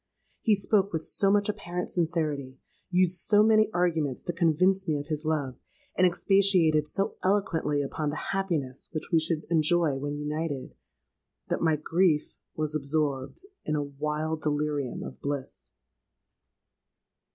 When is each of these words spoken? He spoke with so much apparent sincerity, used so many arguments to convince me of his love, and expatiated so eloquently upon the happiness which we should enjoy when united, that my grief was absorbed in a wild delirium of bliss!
He 0.41 0.55
spoke 0.55 0.91
with 0.91 1.03
so 1.03 1.29
much 1.29 1.47
apparent 1.47 1.91
sincerity, 1.91 2.57
used 2.89 3.19
so 3.19 3.43
many 3.43 3.69
arguments 3.71 4.23
to 4.23 4.33
convince 4.33 4.87
me 4.87 4.97
of 4.97 5.09
his 5.09 5.25
love, 5.25 5.59
and 5.95 6.07
expatiated 6.07 6.87
so 6.87 7.17
eloquently 7.23 7.83
upon 7.83 8.09
the 8.09 8.31
happiness 8.33 8.89
which 8.93 9.11
we 9.13 9.19
should 9.19 9.43
enjoy 9.51 9.97
when 9.99 10.17
united, 10.17 10.73
that 11.49 11.61
my 11.61 11.75
grief 11.75 12.35
was 12.55 12.73
absorbed 12.73 13.45
in 13.63 13.75
a 13.75 13.83
wild 13.83 14.41
delirium 14.41 15.03
of 15.03 15.21
bliss! 15.21 15.69